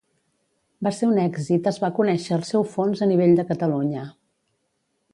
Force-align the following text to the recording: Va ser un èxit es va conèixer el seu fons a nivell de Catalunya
Va 0.87 0.93
ser 0.99 1.09
un 1.09 1.19
èxit 1.25 1.69
es 1.73 1.77
va 1.85 1.91
conèixer 1.99 2.35
el 2.39 2.49
seu 2.49 2.67
fons 2.75 3.07
a 3.07 3.13
nivell 3.15 3.39
de 3.41 3.49
Catalunya 3.55 4.11